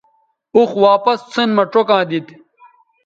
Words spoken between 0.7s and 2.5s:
واپس سین مہ چوکاں دیتھ